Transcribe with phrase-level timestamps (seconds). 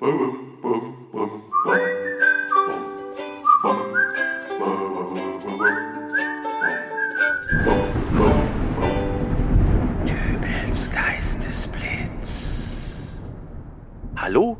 [0.00, 0.36] Hallo,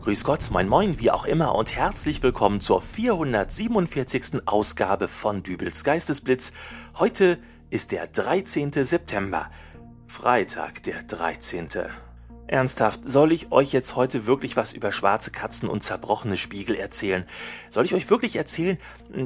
[0.03, 4.41] grüß Gott, moin moin, wie auch immer und herzlich willkommen zur 447.
[4.45, 6.51] Ausgabe von Dübels Geistesblitz.
[6.99, 7.39] Heute
[7.71, 8.73] ist der 13.
[8.73, 9.49] September,
[10.09, 11.69] Freitag der 13.
[12.49, 17.25] Ernsthaft, soll ich euch jetzt heute wirklich was über schwarze Katzen und zerbrochene Spiegel erzählen?
[17.69, 18.79] Soll ich euch wirklich erzählen,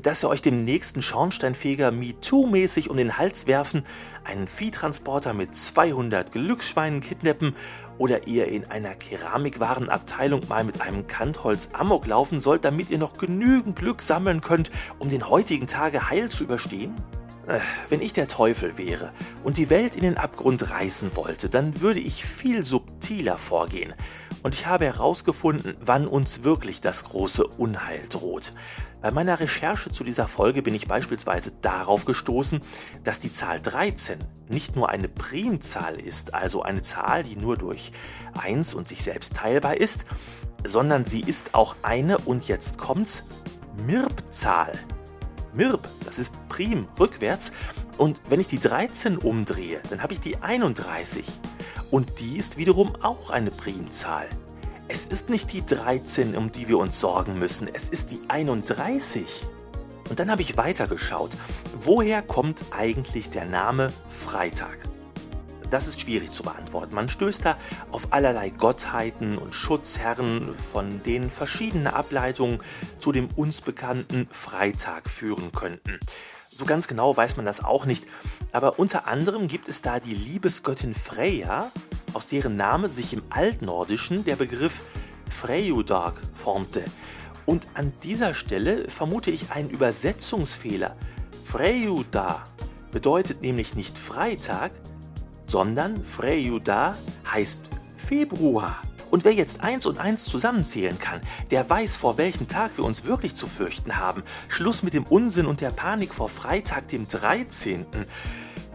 [0.02, 3.84] dass ihr euch dem nächsten Schornsteinfeger MeToo-mäßig um den Hals werfen,
[4.24, 7.54] einen Viehtransporter mit 200 Glücksschweinen kidnappen
[7.96, 13.16] oder ihr in einer Keramikwarenabteilung mal mit einem Kantholz Amok laufen sollt, damit ihr noch
[13.16, 16.96] genügend Glück sammeln könnt, um den heutigen Tage heil zu überstehen?
[17.46, 17.58] Äh,
[17.88, 22.00] wenn ich der Teufel wäre und die Welt in den Abgrund reißen wollte, dann würde
[22.00, 22.62] ich viel
[23.02, 23.94] subtiler vorgehen.
[24.42, 28.52] Und ich habe herausgefunden, wann uns wirklich das große Unheil droht.
[29.00, 32.60] Bei meiner Recherche zu dieser Folge bin ich beispielsweise darauf gestoßen,
[33.04, 37.92] dass die Zahl 13 nicht nur eine Primzahl ist, also eine Zahl, die nur durch
[38.40, 40.04] 1 und sich selbst teilbar ist,
[40.64, 43.24] sondern sie ist auch eine, und jetzt kommt's,
[43.86, 44.72] Mirbzahl.
[45.54, 47.52] Mirb, das ist Prim, rückwärts.
[47.98, 51.24] Und wenn ich die 13 umdrehe, dann habe ich die 31.
[51.90, 54.28] Und die ist wiederum auch eine Primzahl.
[54.88, 59.26] Es ist nicht die 13, um die wir uns sorgen müssen, es ist die 31.
[60.08, 61.30] Und dann habe ich weitergeschaut.
[61.80, 64.78] Woher kommt eigentlich der Name Freitag?
[65.70, 66.94] Das ist schwierig zu beantworten.
[66.94, 67.56] Man stößt da
[67.90, 72.58] auf allerlei Gottheiten und Schutzherren, von denen verschiedene Ableitungen
[73.00, 75.98] zu dem uns bekannten Freitag führen könnten.
[76.62, 78.06] So ganz genau weiß man das auch nicht,
[78.52, 81.72] aber unter anderem gibt es da die Liebesgöttin Freya,
[82.12, 84.84] aus deren Name sich im Altnordischen der Begriff
[85.28, 86.84] Freyudag formte.
[87.46, 90.94] Und an dieser Stelle vermute ich einen Übersetzungsfehler.
[91.42, 92.44] Freyuda
[92.92, 94.70] bedeutet nämlich nicht Freitag,
[95.48, 96.96] sondern Freyuda
[97.28, 98.80] heißt Februar.
[99.12, 103.04] Und wer jetzt eins und eins zusammenzählen kann, der weiß, vor welchem Tag wir uns
[103.04, 104.22] wirklich zu fürchten haben.
[104.48, 107.84] Schluss mit dem Unsinn und der Panik vor Freitag, dem 13.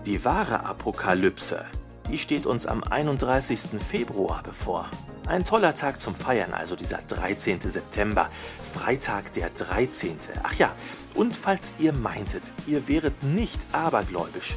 [0.06, 1.66] Die wahre Apokalypse,
[2.12, 3.82] die steht uns am 31.
[3.82, 4.92] Februar bevor.
[5.26, 7.60] Ein toller Tag zum Feiern, also dieser 13.
[7.62, 8.30] September,
[8.74, 10.18] Freitag der 13.
[10.44, 10.72] Ach ja,
[11.16, 14.56] und falls ihr meintet, ihr wäret nicht abergläubisch,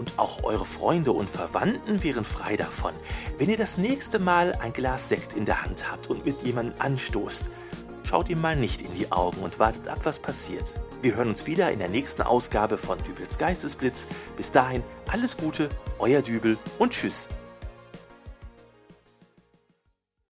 [0.00, 2.94] und auch eure Freunde und Verwandten wären frei davon,
[3.36, 6.74] wenn ihr das nächste Mal ein Glas Sekt in der Hand habt und mit jemandem
[6.78, 7.50] anstoßt.
[8.04, 10.64] Schaut ihm mal nicht in die Augen und wartet ab, was passiert.
[11.02, 14.06] Wir hören uns wieder in der nächsten Ausgabe von Dübels Geistesblitz.
[14.38, 15.68] Bis dahin alles Gute,
[15.98, 17.28] euer Dübel und tschüss.